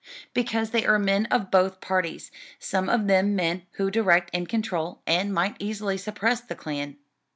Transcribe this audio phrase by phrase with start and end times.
[0.33, 4.99] because they are men of both parties; some of them men who direct and control,
[5.05, 6.97] and might easily suppress the Klan.